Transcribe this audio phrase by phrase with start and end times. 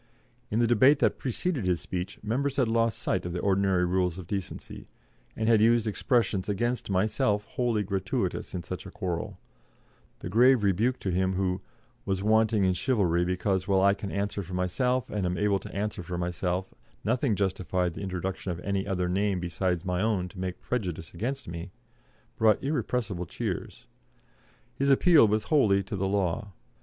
[0.49, 4.17] In the debate that preceded his speech, members had lost sight of the ordinary rules
[4.17, 4.87] of decency,
[5.35, 9.37] and had used expressions against myself wholly gratuitous in such a quarrel;
[10.17, 11.61] the grave rebuke to him who
[12.03, 15.71] "was wanting in chivalry, because, while I can answer for myself and am able to
[15.75, 16.73] answer for myself,
[17.03, 21.47] nothing justified the introduction of any other name beside my own to make prejudice against
[21.47, 21.69] me,"
[22.39, 23.85] brought irrepressible cheers.
[24.73, 26.53] His appeal was wholly to the law.